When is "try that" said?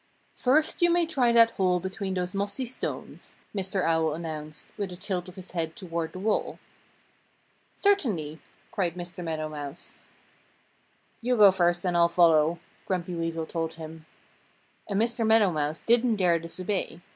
1.05-1.51